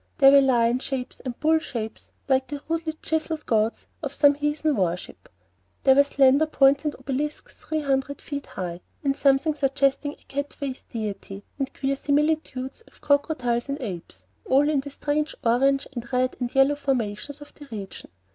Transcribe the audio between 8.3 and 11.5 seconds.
high; and something suggesting a cat faced deity,